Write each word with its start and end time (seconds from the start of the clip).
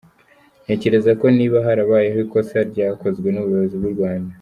Ntekereza 0.63 1.11
ko 1.19 1.25
niba 1.37 1.57
harabayeho 1.65 2.19
ikosa, 2.25 2.57
ryakozwe 2.71 3.27
n’ubuyobozi 3.31 3.75
bw’u 3.81 3.93
Rwanda. 3.97 4.29